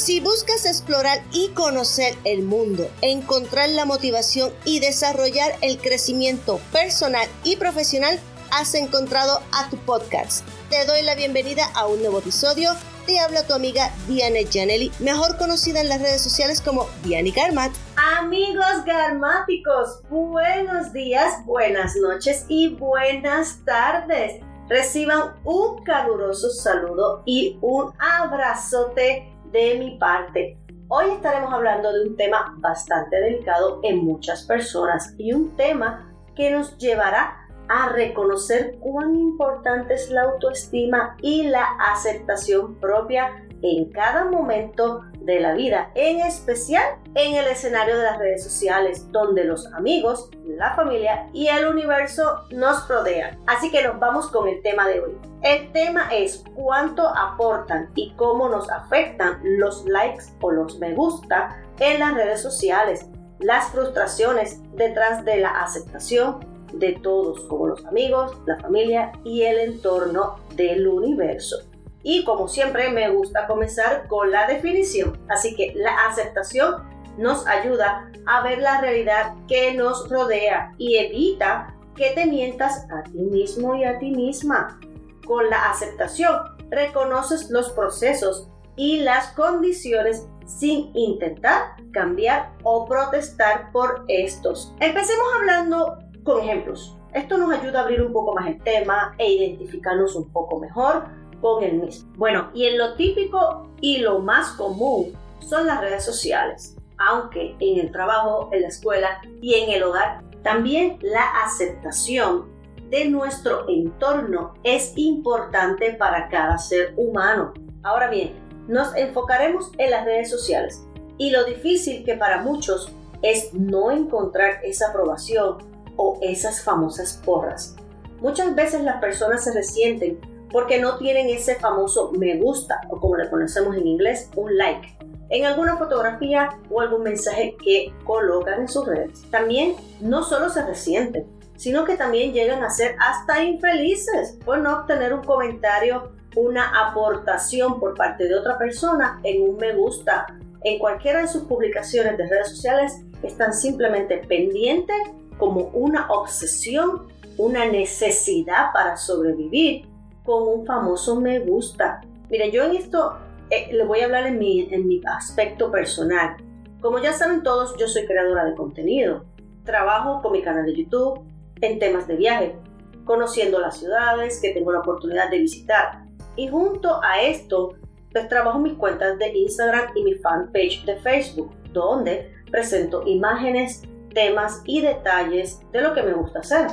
[0.00, 7.28] Si buscas explorar y conocer el mundo, encontrar la motivación y desarrollar el crecimiento personal
[7.44, 8.18] y profesional,
[8.50, 10.48] has encontrado a tu podcast.
[10.70, 12.70] Te doy la bienvenida a un nuevo episodio.
[13.04, 17.70] Te habla tu amiga Diane Janelli, mejor conocida en las redes sociales como Diane Garmat.
[18.18, 24.40] Amigos garmáticos, buenos días, buenas noches y buenas tardes.
[24.70, 30.58] Reciban un caluroso saludo y un abrazote de mi parte.
[30.88, 36.50] Hoy estaremos hablando de un tema bastante delicado en muchas personas y un tema que
[36.50, 44.24] nos llevará a reconocer cuán importante es la autoestima y la aceptación propia en cada
[44.24, 49.66] momento de la vida, en especial en el escenario de las redes sociales, donde los
[49.72, 53.38] amigos, la familia y el universo nos rodean.
[53.46, 55.18] Así que nos vamos con el tema de hoy.
[55.42, 61.56] El tema es cuánto aportan y cómo nos afectan los likes o los me gusta
[61.78, 63.06] en las redes sociales,
[63.38, 69.58] las frustraciones detrás de la aceptación de todos, como los amigos, la familia y el
[69.58, 71.69] entorno del universo.
[72.02, 75.18] Y como siempre me gusta comenzar con la definición.
[75.28, 81.74] Así que la aceptación nos ayuda a ver la realidad que nos rodea y evita
[81.96, 84.80] que te mientas a ti mismo y a ti misma.
[85.26, 86.38] Con la aceptación
[86.70, 94.74] reconoces los procesos y las condiciones sin intentar cambiar o protestar por estos.
[94.80, 96.96] Empecemos hablando con ejemplos.
[97.12, 101.04] Esto nos ayuda a abrir un poco más el tema e identificarnos un poco mejor
[101.40, 102.12] con el mismo.
[102.16, 107.78] Bueno, y en lo típico y lo más común son las redes sociales, aunque en
[107.78, 112.46] el trabajo, en la escuela y en el hogar también la aceptación
[112.88, 117.52] de nuestro entorno es importante para cada ser humano.
[117.82, 118.32] Ahora bien,
[118.66, 120.86] nos enfocaremos en las redes sociales
[121.18, 122.90] y lo difícil que para muchos
[123.22, 125.58] es no encontrar esa aprobación
[125.96, 127.76] o esas famosas porras.
[128.20, 130.18] Muchas veces las personas se resienten
[130.52, 134.96] porque no tienen ese famoso me gusta o como le conocemos en inglés, un like
[135.30, 139.22] en alguna fotografía o algún mensaje que colocan en sus redes.
[139.30, 141.24] También no solo se resienten,
[141.56, 147.78] sino que también llegan a ser hasta infelices por no obtener un comentario, una aportación
[147.78, 150.26] por parte de otra persona en un me gusta.
[150.64, 154.96] En cualquiera de sus publicaciones de redes sociales están simplemente pendientes
[155.38, 157.06] como una obsesión,
[157.38, 159.89] una necesidad para sobrevivir
[160.24, 162.00] con un famoso me gusta.
[162.28, 163.16] Miren, yo en esto
[163.50, 166.36] eh, le voy a hablar en mi, en mi aspecto personal.
[166.80, 169.24] Como ya saben todos, yo soy creadora de contenido.
[169.64, 171.20] Trabajo con mi canal de YouTube
[171.60, 172.56] en temas de viaje,
[173.04, 176.04] conociendo las ciudades que tengo la oportunidad de visitar.
[176.36, 177.74] Y junto a esto,
[178.12, 183.82] pues trabajo mis cuentas de Instagram y mi fanpage de Facebook, donde presento imágenes,
[184.14, 186.66] temas y detalles de lo que me gusta hacer.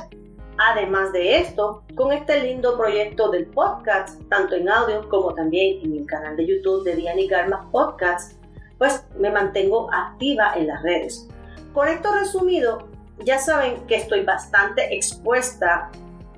[0.58, 5.98] Además de esto, con este lindo proyecto del podcast, tanto en audio como también en
[5.98, 8.32] el canal de YouTube de Diani Garma Podcast,
[8.76, 11.28] pues me mantengo activa en las redes.
[11.72, 12.88] Con esto resumido,
[13.24, 15.90] ya saben que estoy bastante expuesta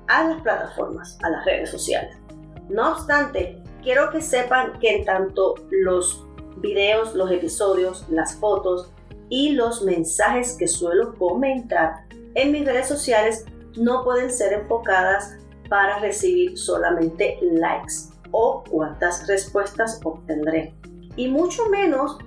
[0.07, 2.15] a las plataformas, a las redes sociales.
[2.69, 6.27] No obstante, quiero que sepan que en tanto los
[6.57, 8.91] videos, los episodios, las fotos
[9.29, 12.05] y los mensajes que suelo comentar
[12.35, 13.45] en mis redes sociales
[13.77, 15.37] no pueden ser enfocadas
[15.69, 20.73] para recibir solamente likes o cuántas respuestas obtendré.
[21.15, 22.17] Y mucho menos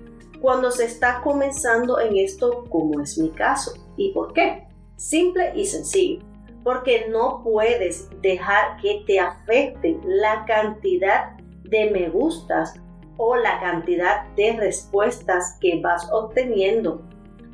[0.40, 3.74] cuando se está comenzando en esto como es mi caso.
[3.96, 4.66] ¿Y por qué?
[4.96, 6.22] Simple y sencillo.
[6.62, 12.74] Porque no puedes dejar que te afecten la cantidad de me gustas
[13.16, 17.02] o la cantidad de respuestas que vas obteniendo.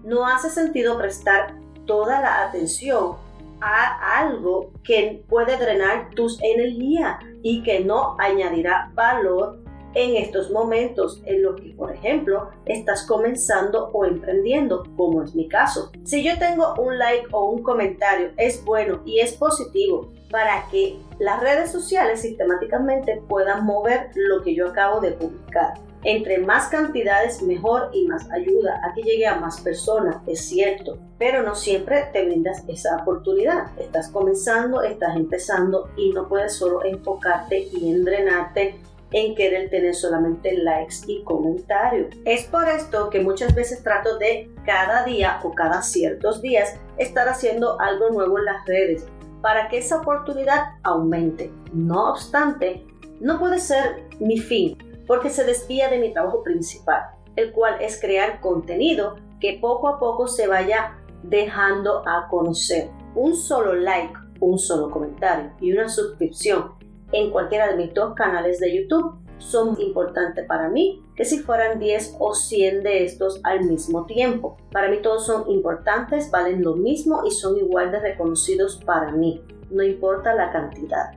[0.05, 1.57] No hace sentido prestar
[1.87, 3.17] toda la atención
[3.61, 9.61] a algo que puede drenar tus energías y que no añadirá valor
[9.95, 15.49] en estos momentos en los que, por ejemplo, estás comenzando o emprendiendo, como es mi
[15.49, 15.91] caso.
[16.05, 20.97] Si yo tengo un like o un comentario, es bueno y es positivo para que
[21.19, 25.75] las redes sociales sistemáticamente puedan mover lo que yo acabo de publicar.
[26.03, 30.99] Entre más cantidades mejor y más ayuda a que llegue a más personas, es cierto,
[31.19, 33.79] pero no siempre te brindas esa oportunidad.
[33.79, 38.81] Estás comenzando, estás empezando y no puedes solo enfocarte y endrenarte
[39.13, 42.15] en querer tener solamente likes y comentarios.
[42.25, 47.29] Es por esto que muchas veces trato de cada día o cada ciertos días estar
[47.29, 49.07] haciendo algo nuevo en las redes
[49.43, 51.51] para que esa oportunidad aumente.
[51.75, 52.87] No obstante,
[53.21, 54.79] no puede ser mi fin
[55.11, 57.03] porque se desvía de mi trabajo principal,
[57.35, 62.91] el cual es crear contenido que poco a poco se vaya dejando a conocer.
[63.17, 66.75] Un solo like, un solo comentario y una suscripción
[67.11, 71.81] en cualquiera de mis dos canales de YouTube son importantes para mí que si fueran
[71.81, 74.59] 10 o 100 de estos al mismo tiempo.
[74.71, 79.43] Para mí todos son importantes, valen lo mismo y son igual de reconocidos para mí,
[79.71, 81.11] no importa la cantidad.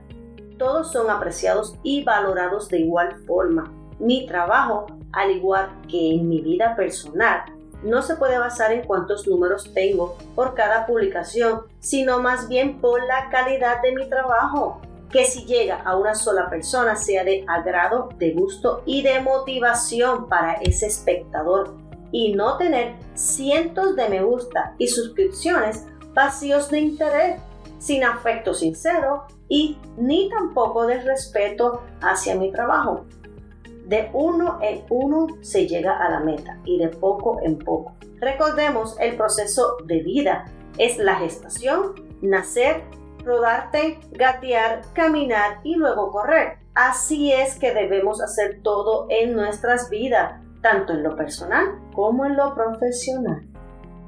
[0.58, 3.72] Todos son apreciados y valorados de igual forma.
[3.98, 7.44] Mi trabajo, al igual que en mi vida personal,
[7.82, 13.04] no se puede basar en cuántos números tengo por cada publicación, sino más bien por
[13.04, 14.80] la calidad de mi trabajo
[15.10, 20.28] que si llega a una sola persona sea de agrado, de gusto y de motivación
[20.28, 21.76] para ese espectador
[22.10, 27.40] y no tener cientos de me gusta y suscripciones vacíos de interés,
[27.78, 33.04] sin afecto sincero y ni tampoco de respeto hacia mi trabajo.
[33.84, 37.94] De uno en uno se llega a la meta y de poco en poco.
[38.20, 40.46] Recordemos el proceso de vida.
[40.78, 42.82] Es la gestación, nacer,
[43.24, 46.58] rodarte, gatear, caminar y luego correr.
[46.74, 52.36] Así es que debemos hacer todo en nuestras vidas, tanto en lo personal como en
[52.36, 53.46] lo profesional.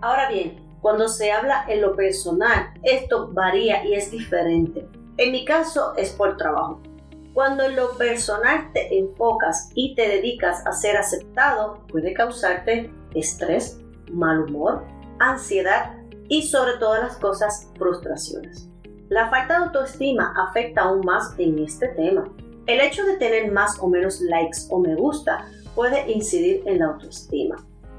[0.01, 4.89] Ahora bien, cuando se habla en lo personal, esto varía y es diferente.
[5.17, 6.81] En mi caso es por trabajo.
[7.37, 13.79] Cuando en lo personal te enfocas y te dedicas a ser aceptado, puede causarte estrés,
[14.11, 14.87] mal humor,
[15.19, 15.97] ansiedad
[16.31, 18.71] y sobre todas las cosas frustraciones.
[19.11, 22.25] La falta de autoestima afecta aún más en este tema.
[22.67, 26.87] El hecho de tener más o menos likes o me gusta puede incidir en la
[26.87, 27.57] autoestima.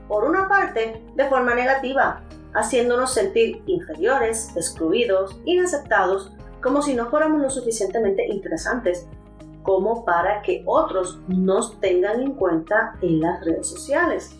[0.07, 2.23] Por una parte, de forma negativa,
[2.55, 6.33] haciéndonos sentir inferiores, excluidos, inaceptados,
[6.63, 9.07] como si no fuéramos lo suficientemente interesantes
[9.67, 14.33] como para que otros nos tengan en cuenta en las redes sociales.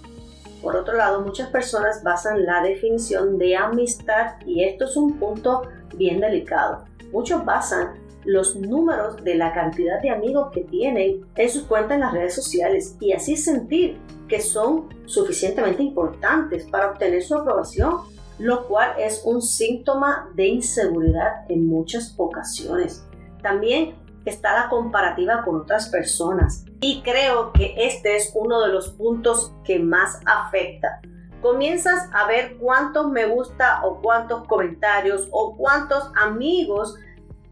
[0.62, 5.64] Por otro lado, muchas personas basan la definición de amistad y esto es un punto
[5.98, 6.86] bien delicado.
[7.12, 12.02] Muchos basan los números de la cantidad de amigos que tienen en sus cuentas en
[12.02, 13.98] las redes sociales y así sentir
[14.30, 17.98] que son suficientemente importantes para obtener su aprobación,
[18.40, 23.06] lo cual es un síntoma de inseguridad en muchas ocasiones.
[23.42, 28.90] También está la comparativa con otras personas y creo que este es uno de los
[28.90, 31.02] puntos que más afecta
[31.42, 36.96] comienzas a ver cuántos me gusta o cuántos comentarios o cuántos amigos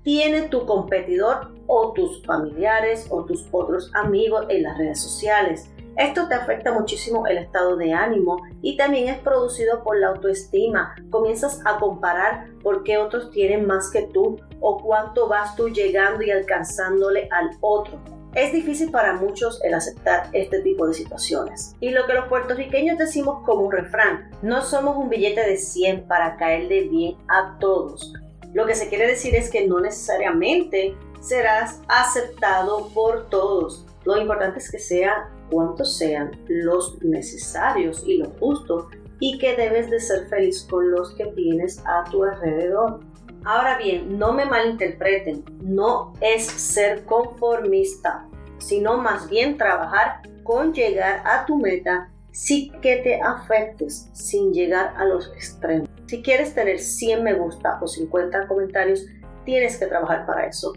[0.03, 5.69] tiene tu competidor o tus familiares o tus otros amigos en las redes sociales.
[5.97, 10.93] Esto te afecta muchísimo el estado de ánimo y también es producido por la autoestima.
[11.09, 16.23] Comienzas a comparar por qué otros tienen más que tú o cuánto vas tú llegando
[16.23, 17.99] y alcanzándole al otro.
[18.33, 21.75] Es difícil para muchos el aceptar este tipo de situaciones.
[21.79, 26.07] Y lo que los puertorriqueños decimos como un refrán, no somos un billete de 100
[26.07, 28.11] para caerle bien a todos.
[28.53, 33.85] Lo que se quiere decir es que no necesariamente serás aceptado por todos.
[34.03, 38.87] Lo importante es que sea cuantos sean los necesarios y los justos
[39.19, 42.99] y que debes de ser feliz con los que tienes a tu alrededor.
[43.45, 48.27] Ahora bien, no me malinterpreten, no es ser conformista,
[48.57, 54.95] sino más bien trabajar con llegar a tu meta sin que te afectes, sin llegar
[54.97, 55.87] a los extremos.
[56.07, 59.05] Si quieres tener 100 me gusta o 50 comentarios,
[59.45, 60.73] tienes que trabajar para eso.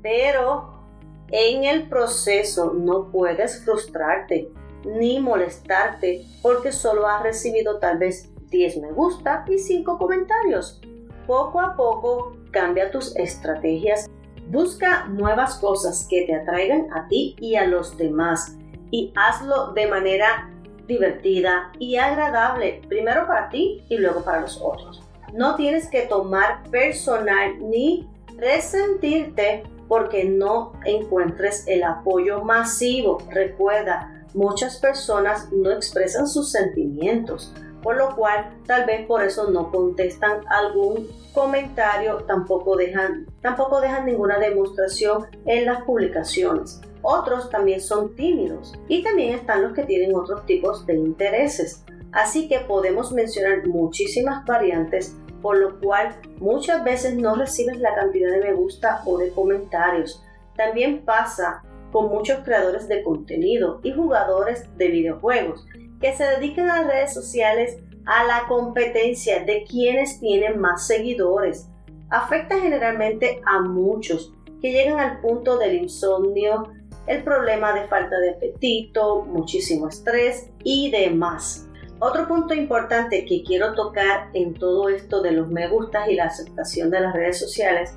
[0.00, 0.86] Pero
[1.28, 4.48] en el proceso no puedes frustrarte
[4.84, 10.80] ni molestarte porque solo has recibido tal vez 10 me gusta y 5 comentarios.
[11.26, 14.10] Poco a poco cambia tus estrategias.
[14.48, 18.56] Busca nuevas cosas que te atraigan a ti y a los demás
[18.90, 20.50] y hazlo de manera
[20.86, 25.02] divertida y agradable, primero para ti y luego para los otros.
[25.32, 33.18] No tienes que tomar personal ni resentirte porque no encuentres el apoyo masivo.
[33.30, 39.70] Recuerda, muchas personas no expresan sus sentimientos por lo cual tal vez por eso no
[39.70, 46.80] contestan algún comentario, tampoco dejan, tampoco dejan ninguna demostración en las publicaciones.
[47.02, 51.84] Otros también son tímidos y también están los que tienen otros tipos de intereses.
[52.12, 58.30] Así que podemos mencionar muchísimas variantes, por lo cual muchas veces no recibes la cantidad
[58.30, 60.22] de me gusta o de comentarios.
[60.56, 65.66] También pasa con muchos creadores de contenido y jugadores de videojuegos
[66.02, 71.68] que se dediquen a las redes sociales a la competencia de quienes tienen más seguidores.
[72.10, 76.72] Afecta generalmente a muchos que llegan al punto del insomnio,
[77.06, 81.66] el problema de falta de apetito, muchísimo estrés y demás.
[82.00, 86.24] Otro punto importante que quiero tocar en todo esto de los me gustas y la
[86.24, 87.94] aceptación de las redes sociales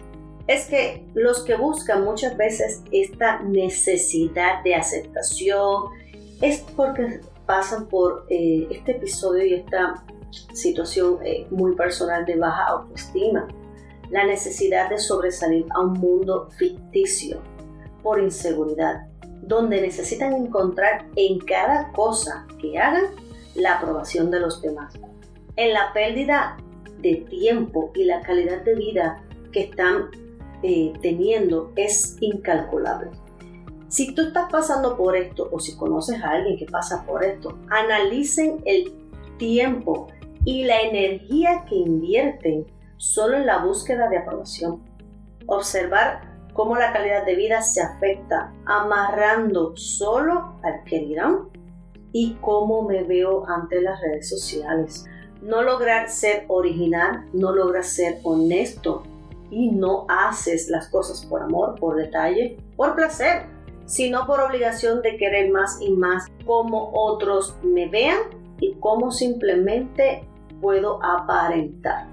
[0.47, 5.85] es que los que buscan muchas veces esta necesidad de aceptación
[6.41, 10.03] es porque pasan por eh, este episodio y esta
[10.53, 13.47] situación eh, muy personal de baja autoestima,
[14.09, 17.41] la necesidad de sobresalir a un mundo ficticio
[18.03, 19.07] por inseguridad,
[19.41, 23.05] donde necesitan encontrar en cada cosa que hagan
[23.55, 24.93] la aprobación de los demás,
[25.55, 26.57] en la pérdida
[27.01, 30.09] de tiempo y la calidad de vida que están
[30.63, 33.11] eh, teniendo es incalculable.
[33.95, 37.57] Si tú estás pasando por esto o si conoces a alguien que pasa por esto,
[37.69, 38.93] analicen el
[39.37, 40.07] tiempo
[40.43, 42.65] y la energía que invierten
[42.97, 44.83] solo en la búsqueda de aprobación.
[45.45, 46.19] Observar
[46.51, 51.47] cómo la calidad de vida se afecta amarrando solo al que dirán
[52.11, 55.05] y cómo me veo ante las redes sociales.
[55.41, 59.03] No lograr ser original, no lograr ser honesto
[59.49, 63.54] y no haces las cosas por amor, por detalle, por placer,
[63.85, 68.17] sino por obligación de querer más y más como otros me vean
[68.59, 70.27] y cómo simplemente
[70.61, 72.07] puedo aparentar.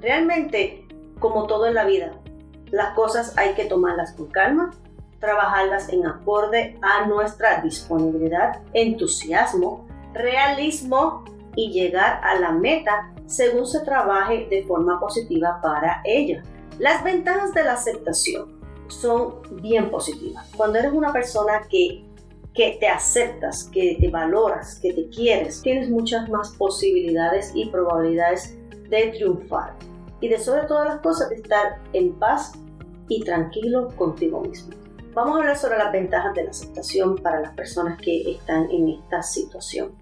[0.00, 0.86] Realmente,
[1.18, 2.12] como todo en la vida,
[2.70, 4.70] las cosas hay que tomarlas con calma,
[5.20, 11.24] trabajarlas en acorde a nuestra disponibilidad, entusiasmo, realismo
[11.56, 16.42] y llegar a la meta según se trabaje de forma positiva para ella.
[16.78, 18.57] Las ventajas de la aceptación
[18.88, 20.48] son bien positivas.
[20.56, 22.04] Cuando eres una persona que,
[22.54, 28.56] que te aceptas, que te valoras, que te quieres, tienes muchas más posibilidades y probabilidades
[28.88, 29.76] de triunfar
[30.20, 32.52] y de sobre todas las cosas de estar en paz
[33.08, 34.74] y tranquilo contigo mismo.
[35.14, 38.88] Vamos a hablar sobre las ventajas de la aceptación para las personas que están en
[38.88, 39.92] esta situación.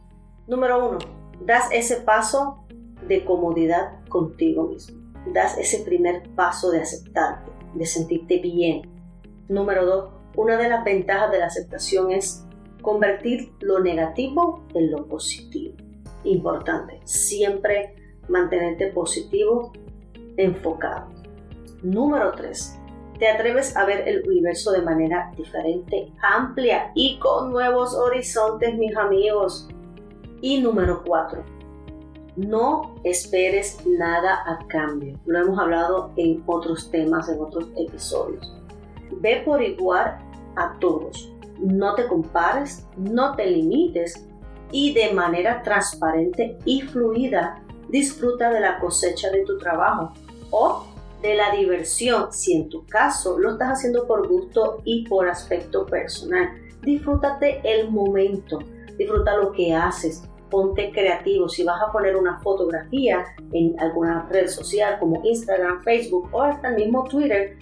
[0.46, 0.98] Número uno,
[1.40, 2.64] das ese paso
[3.06, 5.00] de comodidad contigo mismo.
[5.32, 7.25] Das ese primer paso de aceptarte,
[7.78, 8.82] de sentirte bien.
[9.48, 12.44] Número dos, una de las ventajas de la aceptación es
[12.82, 15.74] convertir lo negativo en lo positivo.
[16.24, 17.94] Importante, siempre
[18.28, 19.72] mantenerte positivo,
[20.36, 21.08] enfocado.
[21.82, 22.80] Número 3
[23.18, 28.96] te atreves a ver el universo de manera diferente, amplia y con nuevos horizontes, mis
[28.96, 29.68] amigos.
[30.42, 31.42] Y número 4,
[32.36, 35.18] no esperes nada a cambio.
[35.26, 38.54] Lo hemos hablado en otros temas, en otros episodios.
[39.20, 40.18] Ve por igual
[40.56, 41.32] a todos.
[41.58, 44.26] No te compares, no te limites
[44.70, 50.12] y de manera transparente y fluida disfruta de la cosecha de tu trabajo
[50.50, 50.84] o
[51.22, 55.86] de la diversión, si en tu caso lo estás haciendo por gusto y por aspecto
[55.86, 56.50] personal.
[56.82, 58.58] Disfrútate el momento,
[58.98, 60.24] disfruta lo que haces,
[60.56, 61.50] ponte creativo.
[61.50, 66.68] Si vas a poner una fotografía en alguna red social como Instagram, Facebook o hasta
[66.68, 67.58] el mismo Twitter,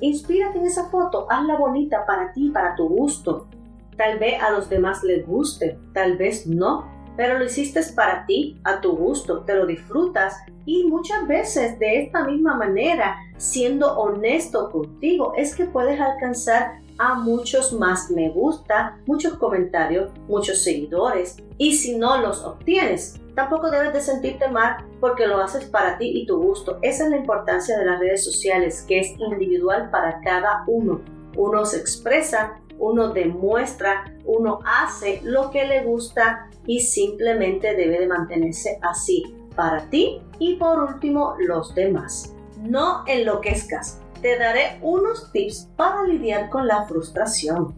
[0.00, 3.48] inspírate en esa foto, hazla bonita para ti, para tu gusto.
[3.96, 8.56] Tal vez a los demás les guste, tal vez no, pero lo hiciste para ti,
[8.62, 14.70] a tu gusto, te lo disfrutas y muchas veces de esta misma manera, siendo honesto
[14.70, 21.74] contigo, es que puedes alcanzar a muchos más me gusta, muchos comentarios, muchos seguidores y
[21.74, 26.26] si no los obtienes, tampoco debes de sentirte mal porque lo haces para ti y
[26.26, 26.78] tu gusto.
[26.82, 31.00] Esa es la importancia de las redes sociales, que es individual para cada uno.
[31.36, 38.06] Uno se expresa uno demuestra, uno hace lo que le gusta y simplemente debe de
[38.06, 39.22] mantenerse así
[39.56, 42.34] para ti y por último los demás.
[42.60, 47.74] No enloquezcas, te daré unos tips para lidiar con la frustración.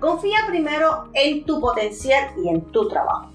[0.00, 3.30] Confía primero en tu potencial y en tu trabajo.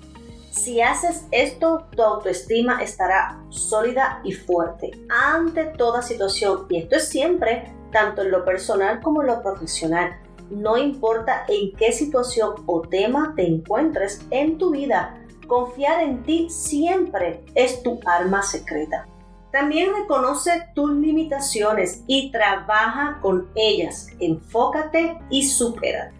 [0.51, 6.65] Si haces esto, tu autoestima estará sólida y fuerte ante toda situación.
[6.69, 10.21] Y esto es siempre, tanto en lo personal como en lo profesional
[10.51, 15.17] no importa en qué situación o tema te encuentres en tu vida,
[15.47, 19.07] confiar en ti siempre es tu arma secreta.
[19.51, 24.07] También reconoce tus limitaciones y trabaja con ellas.
[24.19, 26.11] Enfócate y supera.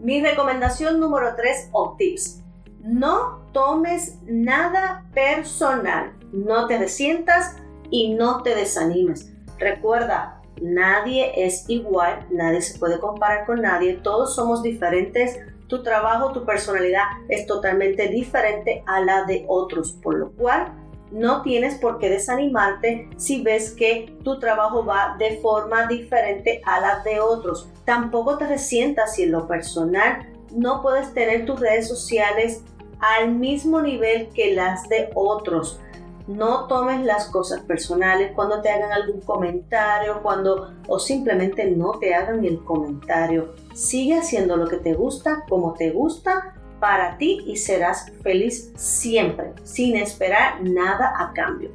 [0.00, 2.42] Mi recomendación número 3 o tips.
[2.82, 6.12] No tomes nada personal.
[6.32, 7.56] No te resientas
[7.90, 9.32] y no te desanimes.
[9.58, 15.38] Recuerda, Nadie es igual, nadie se puede comparar con nadie, todos somos diferentes.
[15.68, 20.72] Tu trabajo, tu personalidad es totalmente diferente a la de otros, por lo cual
[21.10, 26.80] no tienes por qué desanimarte si ves que tu trabajo va de forma diferente a
[26.80, 27.68] la de otros.
[27.84, 32.62] Tampoco te resientas si en lo personal no puedes tener tus redes sociales
[33.00, 35.80] al mismo nivel que las de otros.
[36.26, 42.14] No tomes las cosas personales cuando te hagan algún comentario, cuando o simplemente no te
[42.14, 43.54] hagan el comentario.
[43.72, 49.52] Sigue haciendo lo que te gusta, como te gusta para ti y serás feliz siempre,
[49.62, 51.70] sin esperar nada a cambio.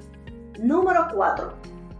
[0.59, 1.53] Número 4.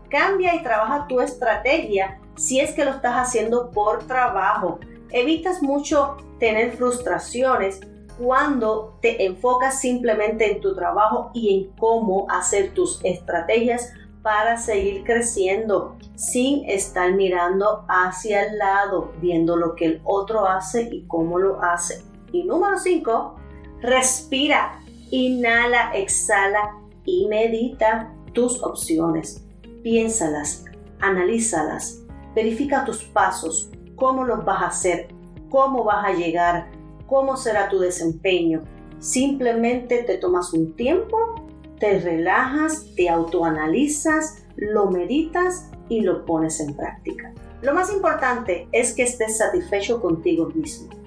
[0.10, 4.80] Cambia y trabaja tu estrategia si es que lo estás haciendo por trabajo.
[5.12, 7.80] Evitas mucho tener frustraciones
[8.18, 13.92] cuando te enfocas simplemente en tu trabajo y en cómo hacer tus estrategias
[14.22, 20.90] para seguir creciendo sin estar mirando hacia el lado, viendo lo que el otro hace
[20.92, 22.04] y cómo lo hace.
[22.34, 23.36] Y número 5,
[23.82, 24.80] respira,
[25.12, 29.46] inhala, exhala y medita tus opciones.
[29.84, 30.66] Piénsalas,
[31.00, 32.02] analízalas,
[32.34, 35.10] verifica tus pasos, cómo los vas a hacer,
[35.50, 36.72] cómo vas a llegar,
[37.06, 38.64] cómo será tu desempeño.
[38.98, 41.48] Simplemente te tomas un tiempo,
[41.80, 47.32] te relajas, te autoanalizas, lo meditas y lo pones en práctica.
[47.62, 51.03] Lo más importante es que estés satisfecho contigo mismo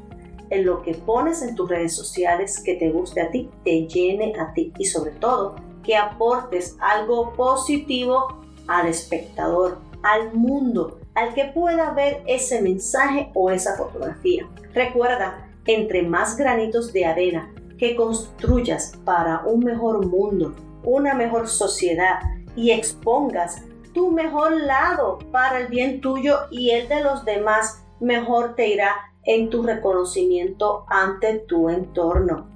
[0.50, 4.34] en lo que pones en tus redes sociales que te guste a ti, te llene
[4.38, 11.46] a ti y sobre todo que aportes algo positivo al espectador, al mundo, al que
[11.46, 14.48] pueda ver ese mensaje o esa fotografía.
[14.74, 22.20] Recuerda, entre más granitos de arena que construyas para un mejor mundo, una mejor sociedad
[22.54, 23.62] y expongas
[23.92, 28.94] tu mejor lado para el bien tuyo y el de los demás, mejor te irá
[29.26, 32.48] en tu reconocimiento ante tu entorno.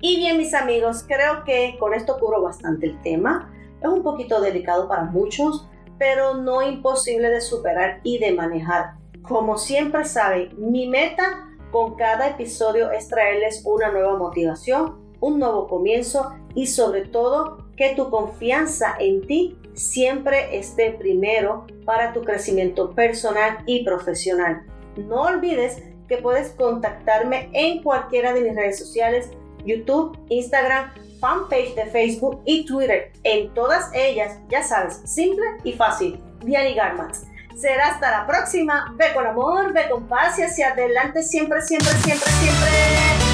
[0.00, 3.52] Y bien mis amigos, creo que con esto cubro bastante el tema.
[3.82, 8.94] Es un poquito delicado para muchos, pero no imposible de superar y de manejar.
[9.22, 15.68] Como siempre saben, mi meta con cada episodio es traerles una nueva motivación, un nuevo
[15.68, 22.90] comienzo y sobre todo que tu confianza en ti siempre esté primero para tu crecimiento
[22.90, 24.62] personal y profesional.
[24.96, 29.30] No olvides que puedes contactarme en cualquiera de mis redes sociales,
[29.64, 33.12] YouTube, Instagram, fanpage de Facebook y Twitter.
[33.22, 36.20] En todas ellas, ya sabes, simple y fácil.
[36.44, 37.22] Diani Garmats.
[37.56, 38.92] Será hasta la próxima.
[38.96, 43.29] Ve con amor, ve con paz y hacia adelante siempre, siempre, siempre, siempre.